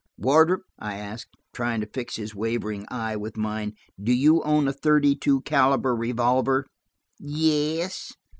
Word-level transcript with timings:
"Wardrop," 0.17 0.63
I 0.79 0.95
asked, 0.95 1.35
trying 1.53 1.79
to 1.81 1.85
fix 1.85 2.15
his 2.15 2.33
wavering 2.33 2.87
eyes 2.89 3.19
with 3.19 3.37
mine, 3.37 3.75
"do 4.01 4.11
you 4.11 4.41
own 4.41 4.67
a 4.67 4.73
thirty 4.73 5.15
two 5.15 5.41
caliber 5.41 5.95
revolver?" 5.95 6.65
"Yes." 7.19 8.11